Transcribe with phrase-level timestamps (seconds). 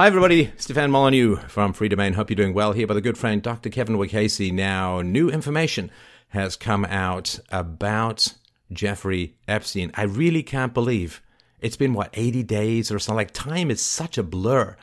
[0.00, 0.50] Hi, everybody.
[0.56, 2.14] Stefan Molyneux from Freedomain.
[2.14, 3.68] Hope you're doing well here by the good friend Dr.
[3.68, 4.50] Kevin Wacasey.
[4.50, 5.90] Now, new information
[6.28, 8.32] has come out about
[8.72, 9.90] Jeffrey Epstein.
[9.92, 11.20] I really can't believe
[11.60, 13.18] it's been, what, 80 days or something?
[13.18, 14.74] Like, time is such a blur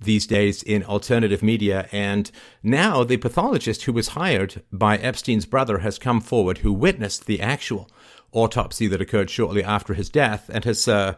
[0.00, 1.86] these days in alternative media.
[1.92, 2.30] And
[2.62, 7.42] now the pathologist who was hired by Epstein's brother has come forward, who witnessed the
[7.42, 7.90] actual
[8.32, 11.16] autopsy that occurred shortly after his death and has uh,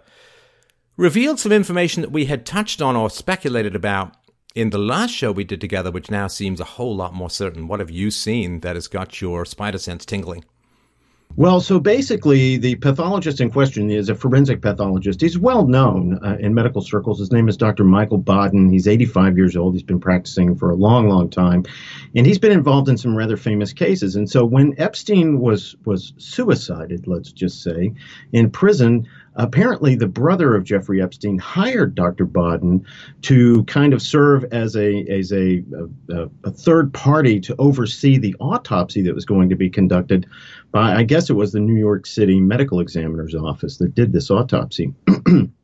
[0.97, 4.17] revealed some information that we had touched on or speculated about
[4.55, 7.67] in the last show we did together, which now seems a whole lot more certain.
[7.67, 10.45] What have you seen that has got your spider sense tingling?
[11.37, 15.21] Well, so basically, the pathologist in question is a forensic pathologist.
[15.21, 17.19] He's well known uh, in medical circles.
[17.19, 17.83] His name is Dr.
[17.83, 18.69] Michael Baden.
[18.69, 19.75] He's 85 years old.
[19.75, 21.65] He's been practicing for a long, long time,
[22.15, 24.15] and he's been involved in some rather famous cases.
[24.15, 27.93] And so, when Epstein was was suicided, let's just say,
[28.33, 32.25] in prison, apparently the brother of Jeffrey Epstein hired Dr.
[32.25, 32.85] Baden
[33.23, 35.65] to kind of serve as a as a,
[36.11, 40.27] a, a, third party to oversee the autopsy that was going to be conducted
[40.71, 44.31] by I guess it was the New York City Medical Examiner's Office that did this
[44.31, 44.93] autopsy.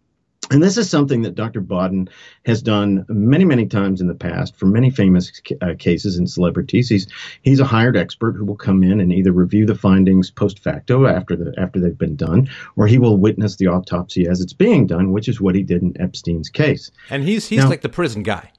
[0.50, 1.60] And this is something that Dr.
[1.60, 2.08] Baden
[2.46, 6.88] has done many, many times in the past for many famous uh, cases and celebrities.
[6.88, 7.06] He's
[7.42, 11.06] he's a hired expert who will come in and either review the findings post facto
[11.06, 14.86] after the after they've been done, or he will witness the autopsy as it's being
[14.86, 16.90] done, which is what he did in Epstein's case.
[17.10, 18.50] And he's he's now, like the prison guy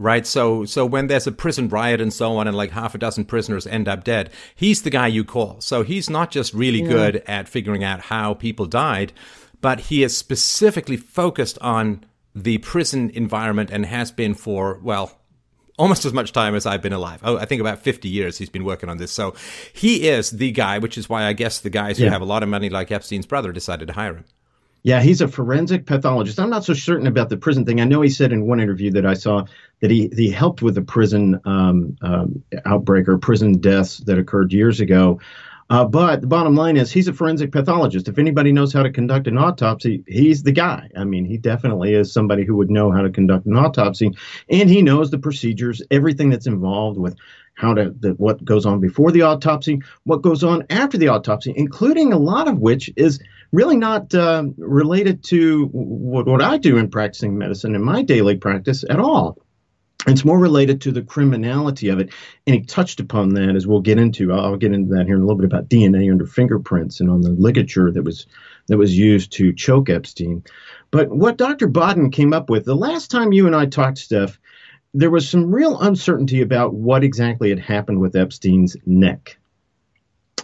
[0.00, 0.26] right?
[0.26, 3.26] So so when there's a prison riot and so on, and like half a dozen
[3.26, 5.60] prisoners end up dead, he's the guy you call.
[5.60, 6.88] So he's not just really yeah.
[6.88, 9.12] good at figuring out how people died,
[9.60, 15.18] but he is specifically focused on the prison environment and has been for, well,
[15.78, 17.20] almost as much time as I've been alive.
[17.24, 19.10] Oh, I think about 50 years he's been working on this.
[19.10, 19.34] So
[19.72, 22.42] he is the guy, which is why I guess the guys who have a lot
[22.42, 24.24] of money, like Epstein's brother, decided to hire him.
[24.82, 26.40] Yeah, he's a forensic pathologist.
[26.40, 27.80] I'm not so certain about the prison thing.
[27.80, 29.44] I know he said in one interview that I saw
[29.80, 34.52] that he, he helped with the prison um, um, outbreak or prison deaths that occurred
[34.52, 35.20] years ago.
[35.70, 38.08] Uh, but the bottom line is he's a forensic pathologist.
[38.08, 40.90] If anybody knows how to conduct an autopsy, he's the guy.
[40.96, 44.10] I mean, he definitely is somebody who would know how to conduct an autopsy,
[44.48, 47.16] and he knows the procedures, everything that's involved with
[47.54, 51.52] how to the, what goes on before the autopsy, what goes on after the autopsy,
[51.54, 53.20] including a lot of which is
[53.52, 58.36] really not uh, related to what, what I do in practicing medicine in my daily
[58.36, 59.38] practice at all.
[60.06, 62.10] It's more related to the criminality of it.
[62.46, 64.32] And he touched upon that as we'll get into.
[64.32, 67.20] I'll get into that here in a little bit about DNA under fingerprints and on
[67.20, 68.26] the ligature that was
[68.68, 70.42] that was used to choke Epstein.
[70.90, 71.66] But what Dr.
[71.66, 74.38] Baden came up with, the last time you and I talked, Steph,
[74.94, 79.38] there was some real uncertainty about what exactly had happened with Epstein's neck.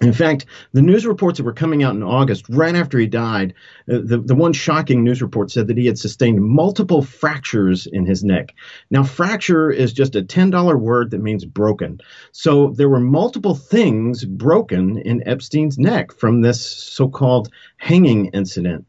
[0.02, 3.54] In fact, the news reports that were coming out in August, right after he died,
[3.90, 8.04] uh, the, the one shocking news report said that he had sustained multiple fractures in
[8.04, 8.54] his neck.
[8.90, 12.00] Now, fracture is just a $10 word that means broken.
[12.32, 18.84] So there were multiple things broken in Epstein's neck from this so called hanging incident.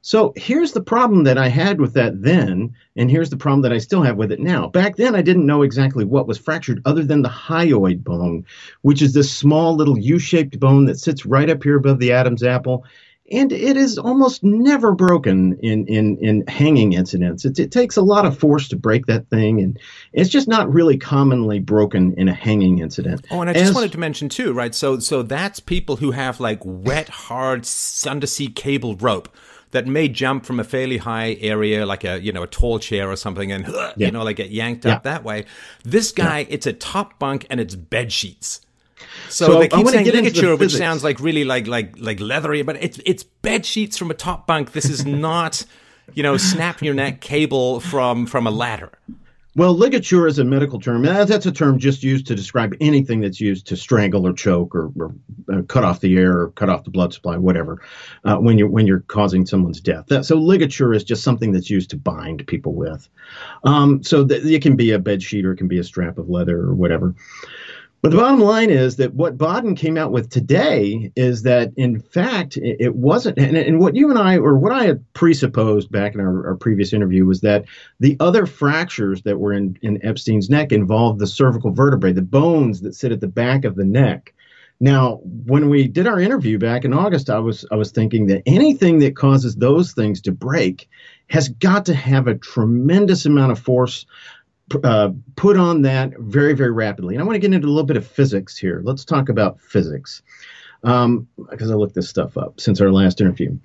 [0.00, 3.72] So here's the problem that I had with that then, and here's the problem that
[3.72, 4.68] I still have with it now.
[4.68, 8.44] Back then, I didn't know exactly what was fractured other than the hyoid bone,
[8.82, 12.12] which is this small little U shaped bone that sits right up here above the
[12.12, 12.84] Adam's apple.
[13.30, 17.44] And it is almost never broken in, in, in hanging incidents.
[17.44, 19.78] It, it takes a lot of force to break that thing, and
[20.14, 23.26] it's just not really commonly broken in a hanging incident.
[23.30, 24.74] Oh, and I just As, wanted to mention too, right?
[24.74, 27.68] So, so that's people who have like wet, hard
[28.06, 29.28] undersea cable rope
[29.70, 33.10] that may jump from a fairly high area, like a you know a tall chair
[33.10, 33.92] or something, and yeah.
[33.96, 34.94] you know like get yanked yeah.
[34.94, 35.44] up that way.
[35.84, 36.46] This guy, yeah.
[36.50, 38.60] it's a top bunk and it's bed sheets.
[39.28, 42.82] So, so they keep saying ligature, which sounds like really like like like leathery, but
[42.82, 44.72] it's it's bed sheets from a top bunk.
[44.72, 45.64] This is not,
[46.14, 48.90] you know, snap your neck cable from from a ladder.
[49.56, 51.02] Well, ligature is a medical term.
[51.02, 54.92] That's a term just used to describe anything that's used to strangle or choke or,
[54.98, 55.14] or
[55.52, 57.80] uh, cut off the air or cut off the blood supply, whatever,
[58.24, 60.06] uh, when you're when you're causing someone's death.
[60.08, 63.08] That, so ligature is just something that's used to bind people with.
[63.64, 66.18] Um, so th- it can be a bed sheet or it can be a strap
[66.18, 67.14] of leather or whatever.
[68.00, 71.98] But the bottom line is that what Baden came out with today is that, in
[71.98, 76.14] fact, it, wasn't, and, and, what you and I, or what I had presupposed back
[76.14, 77.64] in our, our, previous interview, was that
[77.98, 82.82] the other fractures that were in, in Epstein's neck involved the cervical vertebrae, the bones
[82.82, 84.32] that sit at the back of the neck.
[84.80, 88.44] Now, when we did our interview back in August, I was I was thinking that
[88.46, 90.88] anything that causes those things to break
[91.30, 94.06] has got to have a tremendous amount of force
[94.84, 97.14] uh, put on that very, very rapidly.
[97.14, 98.80] And I want to get into a little bit of physics here.
[98.84, 100.22] Let's talk about physics.
[100.84, 103.58] Um, because I looked this stuff up since our last interview.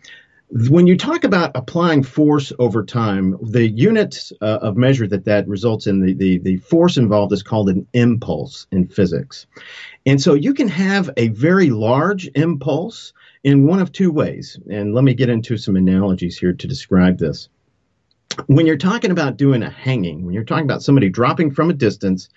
[0.50, 5.48] When you talk about applying force over time, the unit uh, of measure that that
[5.48, 9.46] results in, the, the, the force involved is called an impulse in physics.
[10.06, 13.14] And so you can have a very large impulse
[13.44, 14.60] in one of two ways.
[14.70, 17.50] And let me get into some analogies here to describe this.
[18.48, 21.74] When you're talking about doing a hanging, when you're talking about somebody dropping from a
[21.74, 22.30] distance,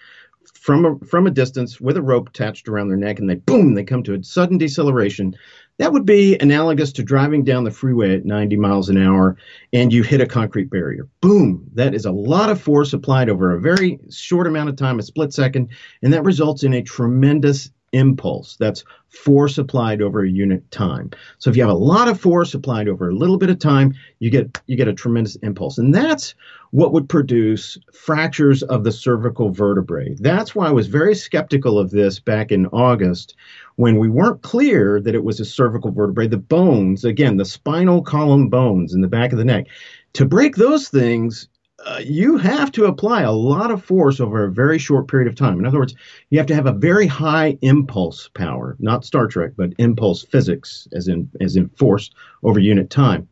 [0.54, 3.74] from a, from a distance with a rope attached around their neck and they boom
[3.74, 5.34] they come to a sudden deceleration
[5.78, 9.36] that would be analogous to driving down the freeway at 90 miles an hour
[9.72, 11.06] and you hit a concrete barrier.
[11.20, 11.68] Boom!
[11.74, 15.02] That is a lot of force applied over a very short amount of time, a
[15.02, 15.68] split second,
[16.02, 18.56] and that results in a tremendous impulse.
[18.56, 21.10] That's force applied over a unit time.
[21.38, 23.94] So if you have a lot of force applied over a little bit of time,
[24.18, 25.78] you get you get a tremendous impulse.
[25.78, 26.34] And that's
[26.70, 30.14] what would produce fractures of the cervical vertebrae.
[30.20, 33.34] That's why I was very skeptical of this back in August
[33.76, 36.26] when we weren't clear that it was a cervical vertebrae.
[36.26, 39.66] The bones, again, the spinal column bones in the back of the neck.
[40.14, 41.48] To break those things,
[41.86, 45.36] uh, you have to apply a lot of force over a very short period of
[45.36, 45.58] time.
[45.60, 45.94] In other words,
[46.30, 50.88] you have to have a very high impulse power, not Star Trek, but impulse physics,
[50.92, 52.10] as in as in force
[52.42, 53.28] over unit time.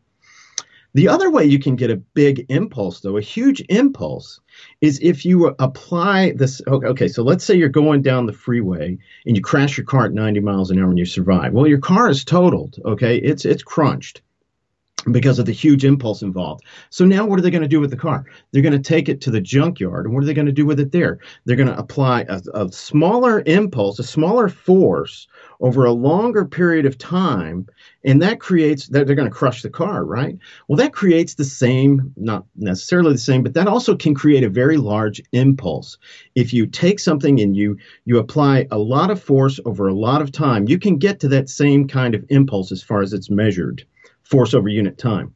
[0.93, 4.39] The other way you can get a big impulse, though, a huge impulse,
[4.79, 6.61] is if you apply this.
[6.65, 10.13] Okay, so let's say you're going down the freeway and you crash your car at
[10.13, 11.51] 90 miles an hour and you survive.
[11.51, 12.77] Well, your car is totaled.
[12.85, 14.21] Okay, it's it's crunched
[15.11, 16.63] because of the huge impulse involved.
[16.89, 18.25] So now what are they going to do with the car?
[18.51, 20.05] They're going to take it to the junkyard.
[20.05, 21.19] And what are they going to do with it there?
[21.45, 25.27] They're going to apply a, a, smaller impulse, a smaller force
[25.59, 27.67] over a longer period of time.
[28.03, 30.37] And that creates that they're going to crush the car, right?
[30.67, 34.49] Well, that creates the same, not necessarily the same, but that also can create a
[34.49, 35.97] very large impulse.
[36.35, 40.21] If you take something and you you apply a lot of force over a lot
[40.21, 43.29] of time, you can get to that same kind of impulse as far as it's
[43.29, 43.85] measured
[44.25, 45.33] force over unit time.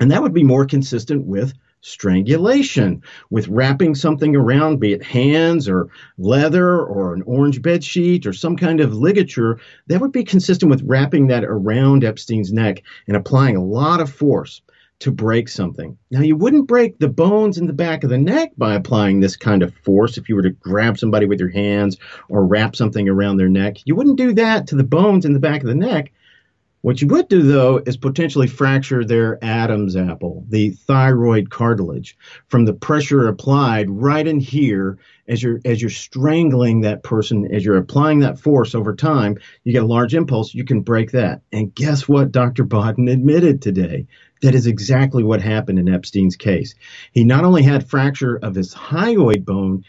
[0.00, 5.68] And that would be more consistent with strangulation, with wrapping something around, be it hands
[5.68, 9.58] or leather or an orange bed sheet or some kind of ligature.
[9.88, 14.12] That would be consistent with wrapping that around Epstein's neck and applying a lot of
[14.12, 14.62] force
[15.00, 15.98] to break something.
[16.12, 19.34] Now, you wouldn't break the bones in the back of the neck by applying this
[19.34, 21.96] kind of force if you were to grab somebody with your hands
[22.28, 23.78] or wrap something around their neck.
[23.84, 26.12] You wouldn't do that to the bones in the back of the neck
[26.82, 32.16] what you would do, though, is potentially fracture their Adam's apple, the thyroid cartilage,
[32.48, 34.98] from the pressure applied right in here
[35.28, 39.38] as you're as you're strangling that person, as you're applying that force over time.
[39.62, 41.42] You get a large impulse, you can break that.
[41.52, 42.32] And guess what?
[42.32, 42.64] Dr.
[42.64, 44.06] Baden admitted today
[44.42, 46.74] that is exactly what happened in Epstein's case.
[47.12, 49.84] He not only had fracture of his hyoid bone,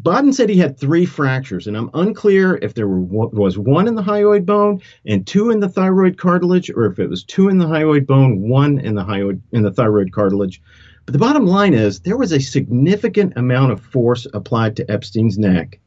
[0.00, 3.96] Baden said he had three fractures, and I'm unclear if there were, was one in
[3.96, 7.58] the hyoid bone and two in the thyroid cartilage, or if it was two in
[7.58, 10.62] the hyoid bone, one in the hyoid in the thyroid cartilage.
[11.04, 15.36] But the bottom line is there was a significant amount of force applied to Epstein's
[15.36, 15.80] neck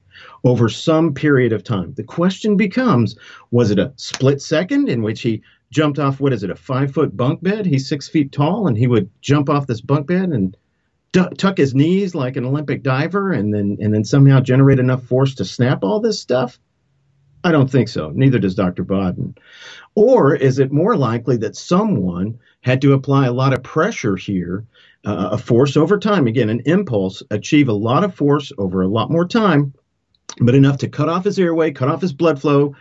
[0.44, 1.94] over some period of time.
[1.94, 3.16] The question becomes:
[3.52, 5.42] Was it a split second in which he
[5.72, 6.20] jumped off?
[6.20, 6.50] What is it?
[6.50, 7.66] A five foot bunk bed?
[7.66, 10.58] He's six feet tall, and he would jump off this bunk bed and
[11.14, 15.36] tuck his knees like an Olympic diver and then and then somehow generate enough force
[15.36, 16.60] to snap all this stuff?
[17.44, 18.12] I don't think so.
[18.14, 18.84] Neither does Dr.
[18.84, 19.36] Baden.
[19.96, 24.64] Or is it more likely that someone had to apply a lot of pressure here,
[25.06, 28.88] uh, a force over time, again, an impulse, achieve a lot of force over a
[28.88, 29.74] lot more time,
[30.40, 32.76] but enough to cut off his airway, cut off his blood flow,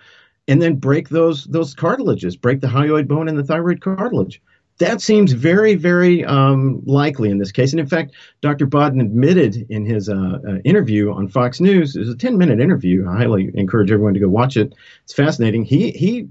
[0.46, 4.42] and then break those those cartilages, break the hyoid bone and the thyroid cartilage
[4.80, 7.70] that seems very, very um, likely in this case.
[7.70, 8.64] And in fact, Dr.
[8.64, 12.60] Baden admitted in his uh, uh, interview on Fox News, it was a 10 minute
[12.60, 13.06] interview.
[13.06, 14.74] I highly encourage everyone to go watch it.
[15.04, 15.64] It's fascinating.
[15.64, 16.28] He, he,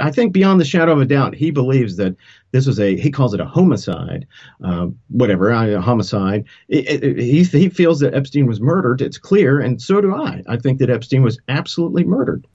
[0.00, 2.16] I think beyond the shadow of a doubt, he believes that
[2.50, 4.26] this was a, he calls it a homicide,
[4.64, 6.44] uh, whatever, a homicide.
[6.68, 9.00] It, it, he, he feels that Epstein was murdered.
[9.00, 9.60] It's clear.
[9.60, 10.42] And so do I.
[10.48, 12.48] I think that Epstein was absolutely murdered.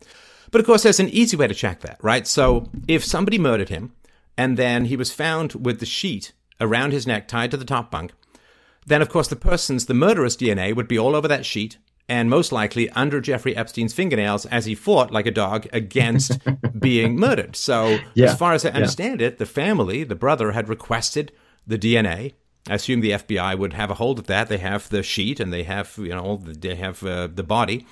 [0.52, 2.28] But of course, there's an easy way to check that, right?
[2.28, 3.94] So if somebody murdered him,
[4.38, 7.92] and then he was found with the sheet around his neck tied to the top
[7.92, 8.14] bunk.
[8.86, 11.78] Then, of course, the person's, the murderer's DNA would be all over that sheet
[12.10, 16.40] and most likely under Jeffrey Epstein's fingernails as he fought like a dog against
[16.80, 17.56] being murdered.
[17.56, 19.28] So, yeah, as far as I understand yeah.
[19.28, 21.34] it, the family, the brother, had requested
[21.66, 22.34] the DNA.
[22.70, 24.48] I assume the FBI would have a hold of that.
[24.48, 27.86] They have the sheet and they have, you know, they have uh, the body.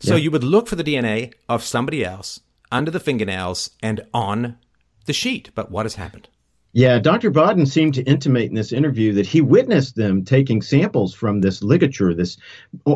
[0.00, 0.22] So yeah.
[0.22, 4.58] you would look for the DNA of somebody else under the fingernails and on
[5.06, 5.50] the sheet.
[5.54, 6.28] But what has happened?
[6.74, 7.30] Yeah, Dr.
[7.30, 11.62] Bodden seemed to intimate in this interview that he witnessed them taking samples from this
[11.62, 12.38] ligature, this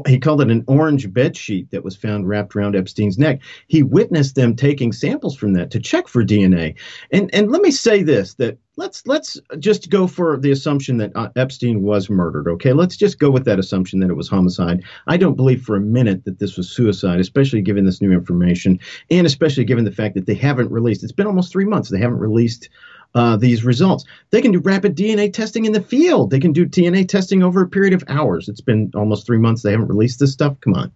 [0.06, 3.40] he called it an orange bed sheet that was found wrapped around Epstein's neck.
[3.66, 6.76] He witnessed them taking samples from that to check for DNA.
[7.10, 11.12] And and let me say this that let's let's just go for the assumption that
[11.14, 12.48] uh, Epstein was murdered.
[12.48, 14.84] Okay, let's just go with that assumption that it was homicide.
[15.06, 18.80] I don't believe for a minute that this was suicide, especially given this new information,
[19.10, 21.02] and especially given the fact that they haven't released.
[21.02, 21.90] It's been almost three months.
[21.90, 22.70] They haven't released
[23.16, 24.04] uh, these results.
[24.30, 26.30] They can do rapid DNA testing in the field.
[26.30, 28.46] They can do DNA testing over a period of hours.
[28.46, 29.62] It's been almost three months.
[29.62, 30.60] They haven't released this stuff.
[30.60, 30.92] Come on.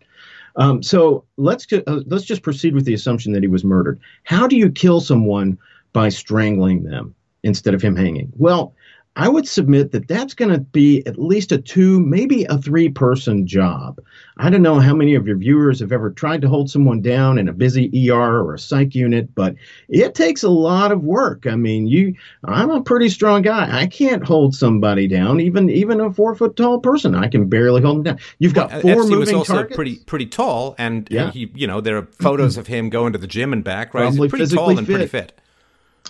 [0.57, 3.99] Um, so let's uh, let's just proceed with the assumption that he was murdered.
[4.25, 5.57] How do you kill someone
[5.95, 8.31] by strangling them instead of him hanging?
[8.37, 8.75] Well,
[9.21, 12.89] I would submit that that's going to be at least a two, maybe a three
[12.89, 14.01] person job.
[14.39, 17.37] I don't know how many of your viewers have ever tried to hold someone down
[17.37, 19.57] in a busy ER or a psych unit, but
[19.91, 21.47] it takes a lot of work.
[21.47, 23.69] I mean, you, I'm a pretty strong guy.
[23.71, 27.15] I can't hold somebody down, even even a four foot tall person.
[27.15, 28.19] I can barely hold them down.
[28.39, 29.77] You've got four Epstein moving was also targets.
[29.77, 31.31] pretty pretty tall, and yeah.
[31.31, 33.93] he, you know, there are photos of him going to the gym and back.
[33.93, 34.95] Right, Probably He's pretty tall and fit.
[34.95, 35.39] pretty fit.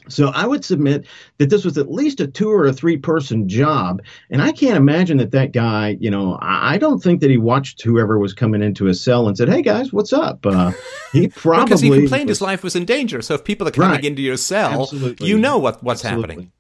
[0.08, 1.06] So I would submit
[1.38, 4.02] that this was at least a two or a three person job.
[4.30, 7.82] And I can't imagine that that guy, you know, I don't think that he watched
[7.82, 10.44] whoever was coming into his cell and said, Hey guys, what's up?
[10.44, 10.72] Uh,
[11.12, 11.64] he probably.
[11.64, 13.22] because he complained was, his life was in danger.
[13.22, 14.04] So if people are coming right.
[14.04, 15.28] into your cell, Absolutely.
[15.28, 16.34] you know what, what's Absolutely.
[16.34, 16.52] happening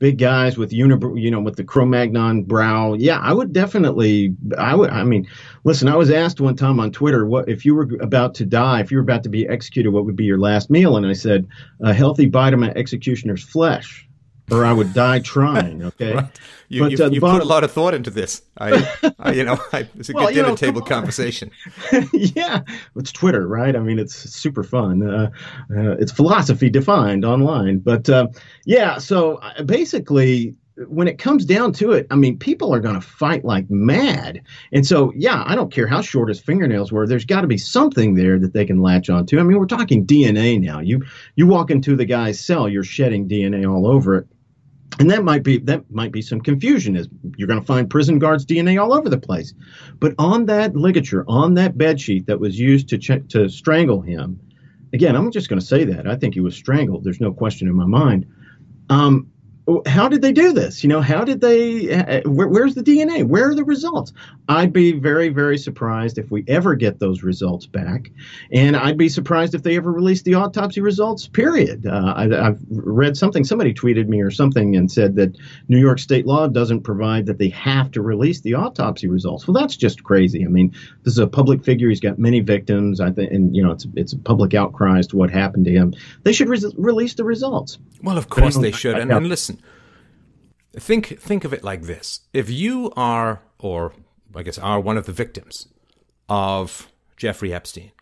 [0.00, 2.94] big guys with uni- you know with the Cro-Magnon brow.
[2.94, 4.34] Yeah, I would definitely.
[4.58, 4.90] I would.
[4.90, 5.28] I mean,
[5.62, 5.86] listen.
[5.86, 8.90] I was asked one time on Twitter, what if you were about to die, if
[8.90, 10.96] you were about to be executed, what would be your last meal?
[10.96, 11.46] And I said,
[11.80, 14.08] a healthy bite of my executioner's flesh
[14.52, 15.80] or I would die trying.
[15.90, 16.40] Okay, right.
[16.68, 18.42] you, but, you, uh, you put a lot of thought into this.
[18.58, 21.50] I, I you know, I, it's a well, good dinner know, table conversation.
[22.12, 22.60] yeah,
[22.96, 23.74] it's Twitter, right?
[23.74, 25.02] I mean, it's super fun.
[25.02, 25.30] Uh,
[25.74, 28.28] uh, it's philosophy defined online, but uh,
[28.66, 28.98] yeah.
[28.98, 30.54] So uh, basically,
[30.86, 34.42] when it comes down to it, I mean, people are going to fight like mad.
[34.72, 37.06] And so, yeah, I don't care how short his fingernails were.
[37.06, 39.38] There's got to be something there that they can latch onto.
[39.38, 40.80] I mean, we're talking DNA now.
[40.80, 41.04] You
[41.36, 44.26] you walk into the guy's cell, you're shedding DNA all over it
[44.98, 48.18] and that might be that might be some confusion is you're going to find prison
[48.18, 49.54] guards dna all over the place.
[49.98, 54.00] But on that ligature on that bed sheet that was used to ch- to strangle
[54.00, 54.40] him
[54.92, 56.06] again i'm just going to say that.
[56.06, 57.04] I think he was strangled.
[57.04, 58.26] There's no question in my mind.
[58.88, 59.30] Um,
[59.86, 60.82] how did they do this?
[60.82, 61.92] You know, how did they?
[61.92, 63.24] Uh, where, where's the DNA?
[63.24, 64.12] Where are the results?
[64.48, 68.10] I'd be very, very surprised if we ever get those results back,
[68.52, 71.28] and I'd be surprised if they ever release the autopsy results.
[71.28, 71.86] Period.
[71.86, 73.44] Uh, I, have read something.
[73.44, 75.36] Somebody tweeted me or something and said that
[75.68, 79.46] New York state law doesn't provide that they have to release the autopsy results.
[79.46, 80.44] Well, that's just crazy.
[80.44, 80.74] I mean,
[81.04, 81.88] this is a public figure.
[81.88, 83.00] He's got many victims.
[83.00, 85.72] I think, and you know, it's it's a public outcry as to what happened to
[85.72, 85.94] him.
[86.22, 87.78] They should re- release the results.
[88.02, 88.98] Well, of course they should.
[88.98, 89.59] And, and listen
[90.76, 93.92] think think of it like this: if you are, or
[94.34, 95.68] I guess are one of the victims
[96.28, 97.92] of Jeffrey Epstein,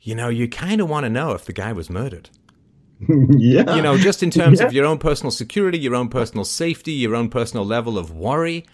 [0.00, 2.30] you know, you kind of want to know if the guy was murdered.
[3.08, 3.74] yeah.
[3.74, 4.66] You know, just in terms yeah.
[4.66, 8.66] of your own personal security, your own personal safety, your own personal level of worry.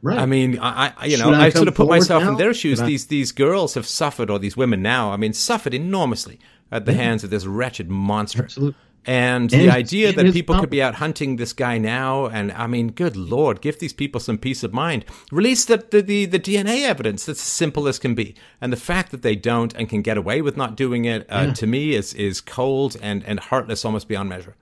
[0.00, 0.18] Right.
[0.18, 2.30] I mean, I, I you know, I, I sort of put myself now?
[2.30, 2.80] in their shoes.
[2.80, 6.38] These these girls have suffered, or these women now, I mean, suffered enormously
[6.70, 6.98] at the yeah.
[6.98, 8.44] hands of this wretched monster.
[8.44, 8.76] Absolutely.
[9.06, 12.88] And, the idea that people could be out hunting this guy now, and I mean,
[12.88, 15.06] good lord, give these people some peace of mind.
[15.32, 18.34] Release the, the, the, the DNA evidence that's as simple as can be.
[18.60, 21.46] And the fact that they don't and can get away with not doing it, uh,
[21.46, 21.54] yeah.
[21.54, 24.56] to me, is, is cold and, and heartless almost beyond measure.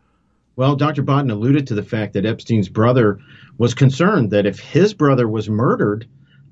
[0.54, 1.02] Well, Dr.
[1.02, 3.18] Bodden alluded to the fact that Epstein's brother
[3.58, 6.06] was concerned that if his brother was murdered,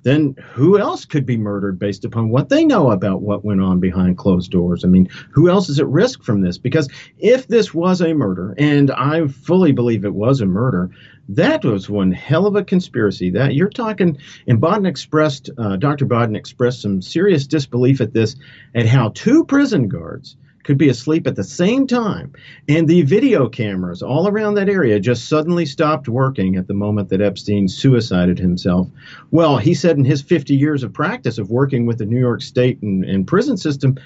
[0.05, 3.81] then who else could be murdered based upon what they know about what went on
[3.81, 4.85] behind closed doors?
[4.85, 6.57] I mean, who else is at risk from this?
[6.59, 10.91] Because if this was a murder, and I fully believe it was a murder,
[11.31, 13.31] that was one hell of a conspiracy.
[13.31, 16.05] That you're talking, and Bodden expressed, uh, Dr.
[16.05, 18.37] Bodden expressed some serious disbelief at this,
[18.75, 22.33] at how two prison guards could be asleep at the same time.
[22.69, 27.11] And the video cameras all around that area just suddenly stopped working at the moment
[27.11, 28.89] that Epstein suicided himself.
[29.31, 32.43] Well, he said in his 50 years of practice of working with the New York
[32.43, 33.99] State and, and prison system,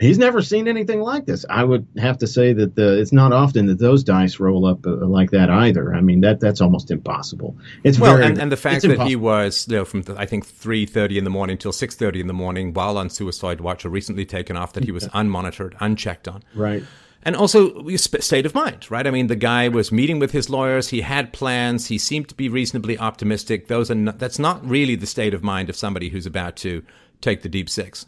[0.00, 1.44] he's never seen anything like this.
[1.48, 4.86] I would have to say that the, it's not often that those dice roll up
[4.86, 5.94] uh, like that either.
[5.94, 7.56] I mean that that's almost impossible.
[7.84, 9.08] It's well, very, and, and the fact that impossible.
[9.08, 12.20] he was you know, from I think three thirty in the morning till six thirty
[12.20, 15.74] in the morning while on suicide watch or recently taken off, that he was unmonitored,
[15.80, 16.82] unchecked on, right.
[17.22, 19.04] And also state of mind, right?
[19.04, 20.90] I mean, the guy was meeting with his lawyers.
[20.90, 21.88] He had plans.
[21.88, 23.66] He seemed to be reasonably optimistic.
[23.66, 26.84] Those are not, that's not really the state of mind of somebody who's about to
[27.20, 28.06] take the deep six.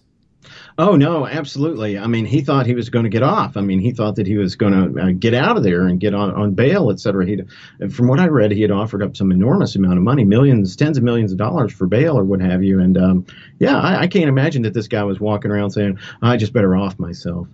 [0.80, 1.98] Oh no, absolutely.
[1.98, 3.56] I mean, he thought he was going to get off.
[3.56, 5.98] I mean, he thought that he was going to uh, get out of there and
[5.98, 7.26] get on, on bail, et cetera.
[7.26, 7.42] He,
[7.88, 10.96] from what I read, he had offered up some enormous amount of money, millions, tens
[10.96, 12.78] of millions of dollars for bail or what have you.
[12.78, 13.26] And um,
[13.58, 16.76] yeah, I, I, can't imagine that this guy was walking around saying, "I just better
[16.76, 17.48] off myself."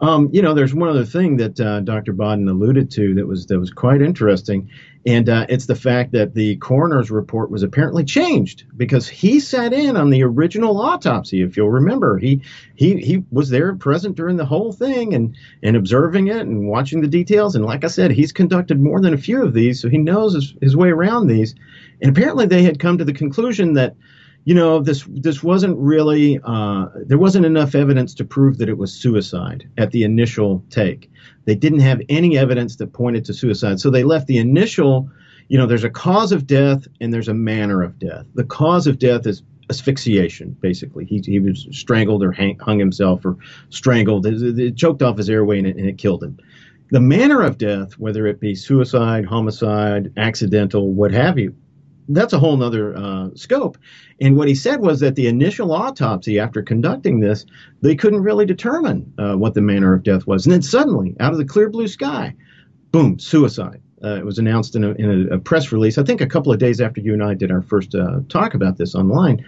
[0.00, 2.12] Um, you know, there's one other thing that uh, Dr.
[2.12, 4.70] Baden alluded to that was that was quite interesting,
[5.06, 9.72] and uh, it's the fact that the coroner's report was apparently changed because he sat
[9.72, 11.42] in on the original autopsy.
[11.42, 12.42] If you'll remember, he
[12.74, 17.00] he he was there present during the whole thing and and observing it and watching
[17.00, 17.54] the details.
[17.54, 20.34] And like I said, he's conducted more than a few of these, so he knows
[20.34, 21.54] his, his way around these.
[22.00, 23.94] And apparently, they had come to the conclusion that
[24.44, 28.76] you know, this this wasn't really uh, there wasn't enough evidence to prove that it
[28.76, 31.10] was suicide at the initial take.
[31.46, 35.10] They didn't have any evidence that pointed to suicide, so they left the initial.
[35.48, 38.26] You know, there's a cause of death and there's a manner of death.
[38.34, 41.04] The cause of death is asphyxiation, basically.
[41.04, 43.36] He, he was strangled or hang, hung himself or
[43.70, 44.26] strangled.
[44.26, 46.38] It, it, choked off his airway and it, and it killed him.
[46.90, 51.54] The manner of death, whether it be suicide, homicide, accidental, what have you,
[52.08, 53.78] that's a whole other uh, scope.
[54.20, 57.46] And what he said was that the initial autopsy, after conducting this,
[57.80, 60.46] they couldn't really determine uh, what the manner of death was.
[60.46, 62.34] And then suddenly, out of the clear blue sky,
[62.92, 63.80] boom, suicide.
[64.02, 66.52] Uh, it was announced in, a, in a, a, press release, I think a couple
[66.52, 69.44] of days after you and I did our first uh, talk about this online.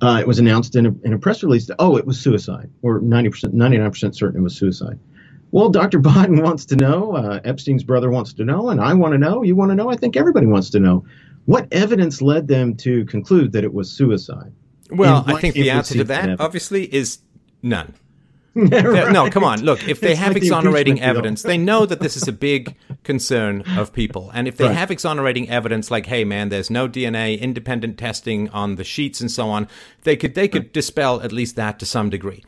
[0.00, 2.70] Uh, it was announced in a, in a press release that, oh, it was suicide,
[2.82, 4.98] or 90%, 99% certain it was suicide.
[5.50, 5.98] Well, Dr.
[6.00, 9.42] Baden wants to know, uh, Epstein's brother wants to know, and I want to know,
[9.42, 11.04] you want to know, I think everybody wants to know
[11.48, 14.52] what evidence led them to conclude that it was suicide?
[14.90, 17.20] Well, I think the answer to that, obviously, is
[17.62, 17.94] none.
[18.54, 19.10] right.
[19.10, 19.62] No, come on.
[19.62, 22.32] Look, if they it's have like exonerating the evidence, they know that this is a
[22.32, 24.30] big concern of people.
[24.34, 24.76] And if they right.
[24.76, 29.30] have exonerating evidence like, hey man, there's no DNA, independent testing on the sheets and
[29.30, 29.68] so on,
[30.02, 30.72] they could they could right.
[30.74, 32.44] dispel at least that to some degree.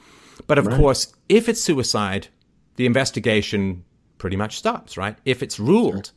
[0.47, 2.28] But of course, if it's suicide,
[2.76, 3.84] the investigation
[4.18, 5.16] pretty much stops, right?
[5.24, 6.12] If it's ruled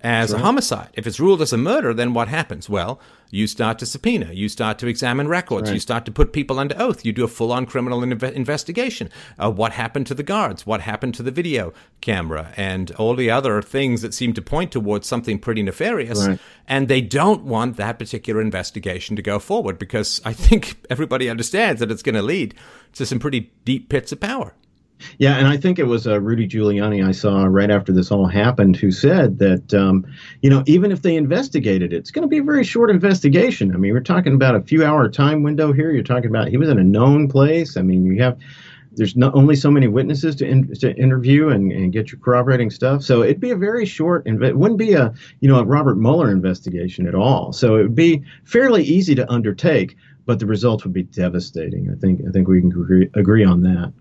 [0.00, 0.40] as right.
[0.40, 0.90] a homicide.
[0.94, 2.68] If it's ruled as a murder, then what happens?
[2.68, 5.74] Well, you start to subpoena, you start to examine records, right.
[5.74, 9.10] you start to put people under oath, you do a full on criminal inve- investigation.
[9.38, 10.64] Uh, what happened to the guards?
[10.64, 12.52] What happened to the video camera?
[12.56, 16.26] And all the other things that seem to point towards something pretty nefarious.
[16.26, 16.38] Right.
[16.66, 21.80] And they don't want that particular investigation to go forward because I think everybody understands
[21.80, 22.54] that it's going to lead
[22.94, 24.54] to some pretty deep pits of power.
[25.18, 28.26] Yeah, and I think it was uh, Rudy Giuliani I saw right after this all
[28.26, 30.06] happened who said that, um,
[30.42, 33.74] you know, even if they investigated it, it's going to be a very short investigation.
[33.74, 35.90] I mean, we're talking about a few hour time window here.
[35.90, 37.76] You're talking about he was in a known place.
[37.76, 38.38] I mean, you have
[38.98, 42.68] there's not only so many witnesses to, in, to interview and, and, get your corroborating
[42.68, 43.02] stuff.
[43.02, 46.30] So it'd be a very short, it wouldn't be a, you know, a Robert Mueller
[46.30, 47.52] investigation at all.
[47.52, 51.90] So it would be fairly easy to undertake, but the results would be devastating.
[51.90, 53.92] I think, I think we can agree, agree on that.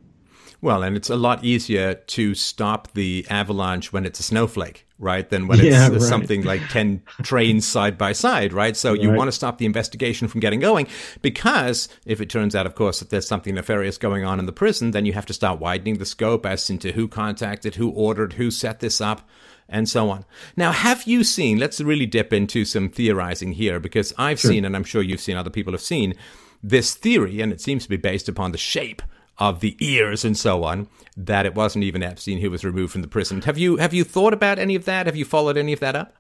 [0.60, 5.30] Well, and it's a lot easier to stop the avalanche when it's a snowflake, right?
[5.30, 6.02] Than when yeah, it's uh, right.
[6.02, 8.76] something like 10 trains side by side, right?
[8.76, 9.02] So right.
[9.02, 10.88] you want to stop the investigation from getting going
[11.22, 14.52] because if it turns out, of course, that there's something nefarious going on in the
[14.52, 18.34] prison, then you have to start widening the scope as into who contacted, who ordered,
[18.34, 19.28] who set this up
[19.70, 20.26] and so on.
[20.56, 24.52] Now, have you seen, let's really dip into some theorizing here because I've sure.
[24.52, 26.16] seen, and I'm sure you've seen, other people have seen,
[26.64, 29.02] this theory, and it seems to be based upon the shape
[29.40, 33.02] of the ears and so on that it wasn't even Epstein who was removed from
[33.02, 33.42] the prison.
[33.42, 35.06] Have you have you thought about any of that?
[35.06, 36.14] Have you followed any of that up?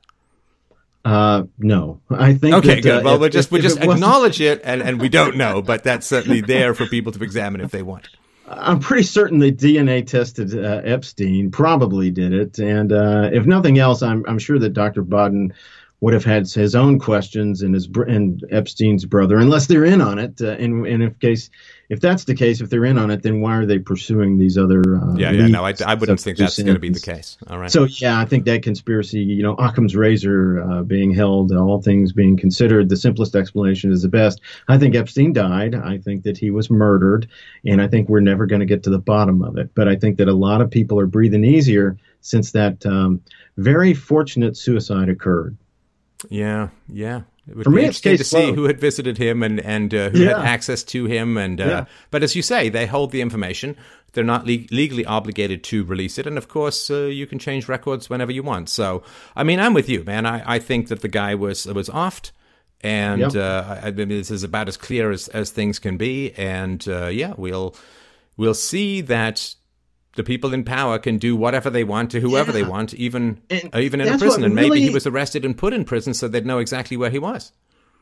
[1.06, 2.56] Uh, no, I think.
[2.56, 3.00] Okay, that, good.
[3.00, 5.84] Uh, well, if, we'll just we'll just acknowledge it, and, and we don't know, but
[5.84, 8.10] that's certainly there for people to examine if they want.
[8.50, 13.78] I'm pretty certain the DNA tested uh, Epstein probably did it, and uh, if nothing
[13.78, 15.02] else, I'm I'm sure that Dr.
[15.02, 15.54] Baden
[16.02, 20.20] would have had his own questions and his and Epstein's brother, unless they're in on
[20.20, 20.42] it.
[20.42, 21.50] Uh, in in if case
[21.90, 24.58] if that's the case, if they're in on it, then why are they pursuing these
[24.58, 24.82] other?
[24.98, 27.38] Uh, yeah, yeah, no, I, I wouldn't think that's going to be the case.
[27.48, 27.72] All right.
[27.72, 32.12] So yeah, I think that conspiracy, you know, Occam's razor uh, being held, all things
[32.12, 34.42] being considered, the simplest explanation is the best.
[34.68, 35.76] I think Epstein died.
[35.76, 37.30] I think that he was murdered,
[37.66, 39.70] and I think we're never going to get to the bottom of it.
[39.74, 43.22] But I think that a lot of people are breathing easier since that um,
[43.56, 45.56] very fortunate suicide occurred.
[46.30, 47.22] Yeah, yeah.
[47.50, 50.10] It would For be me, interesting to see who had visited him and and uh,
[50.10, 50.38] who yeah.
[50.38, 51.38] had access to him.
[51.38, 51.86] And uh, yeah.
[52.12, 53.78] but as you say, they hold the information.
[54.14, 57.70] They're not le- legally obligated to release it, and of course, uh, you can change
[57.70, 58.70] records whenever you want.
[58.70, 59.04] So,
[59.36, 60.26] I mean, I'm with you, man.
[60.26, 62.32] I, I think that the guy was was offed,
[62.82, 63.36] and yep.
[63.36, 66.34] Uh, I, I mean, this is about as clear as as things can be.
[66.34, 67.76] And uh, yeah, we'll
[68.38, 69.56] we'll see that
[70.18, 72.64] the people in power can do whatever they want to whoever yeah.
[72.64, 74.44] they want, even uh, even in a prison.
[74.44, 77.20] And maybe he was arrested and put in prison so they'd know exactly where he
[77.20, 77.54] was.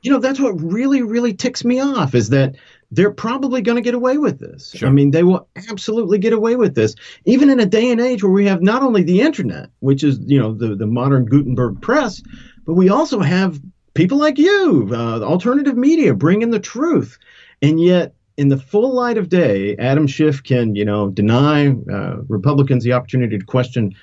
[0.02, 2.56] You know, that's what really, really ticks me off is that
[2.92, 4.72] they're probably going to get away with this.
[4.76, 4.88] Sure.
[4.88, 8.24] I mean, they will absolutely get away with this, even in a day and age
[8.24, 11.82] where we have not only the internet, which is, you know, the, the modern Gutenberg
[11.82, 12.22] press,
[12.66, 13.60] but we also have
[13.96, 17.18] people like you, uh, alternative media, bringing the truth.
[17.62, 22.18] And yet, in the full light of day, Adam Schiff can, you know, deny uh,
[22.28, 23.96] Republicans the opportunity to question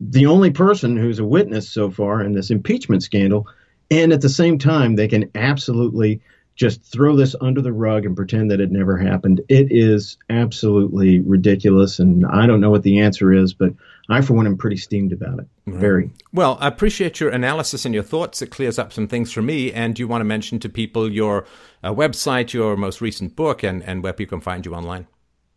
[0.00, 3.46] the only person who's a witness so far in this impeachment scandal.
[3.90, 6.20] And at the same time, they can absolutely
[6.60, 9.40] just throw this under the rug and pretend that it never happened.
[9.48, 11.98] It is absolutely ridiculous.
[11.98, 13.72] And I don't know what the answer is, but
[14.10, 15.48] I, for one, am pretty steamed about it.
[15.64, 15.80] Right.
[15.80, 16.10] Very.
[16.34, 18.42] Well, I appreciate your analysis and your thoughts.
[18.42, 19.72] It clears up some things for me.
[19.72, 21.46] And you want to mention to people your
[21.82, 25.06] uh, website, your most recent book, and, and where people can find you online.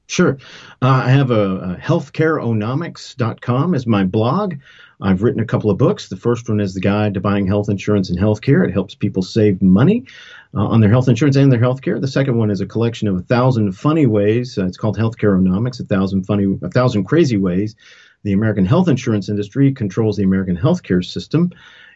[0.08, 0.38] Sure.
[0.82, 4.56] Uh, I have a, a healthcareonomics.com as my blog.
[5.04, 6.08] I've written a couple of books.
[6.08, 8.68] The first one is The Guide to Buying Health Insurance and Healthcare.
[8.68, 10.06] It helps people save money
[10.56, 12.00] uh, on their health insurance and their healthcare.
[12.00, 14.58] The second one is a collection of a thousand funny ways.
[14.58, 17.76] Uh, it's called Healthcareonomics, a thousand funny, a thousand crazy ways
[18.24, 21.52] the American health insurance industry controls the American healthcare system.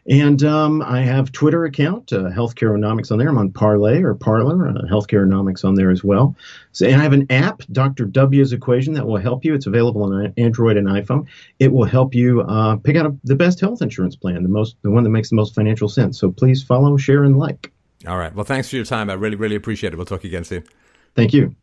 [0.10, 3.28] And um, I have Twitter account, uh, Healthcareonomics on there.
[3.28, 6.34] I'm on Parlay or Parlor, uh, Healthcareonomics on there as well.
[6.72, 8.06] So, and I have an app, Dr.
[8.06, 9.54] W's Equation, that will help you.
[9.54, 11.28] It's available on Android and iPhone.
[11.60, 14.78] It will help you uh, pick out a, the best health insurance plan, the most,
[14.82, 16.18] the one that makes the most financial sense.
[16.18, 17.72] So please follow, share, and like.
[18.08, 18.34] All right.
[18.34, 19.10] Well, thanks for your time.
[19.10, 19.98] I really, really appreciate it.
[19.98, 20.64] We'll talk again soon.
[21.16, 21.54] Thank you.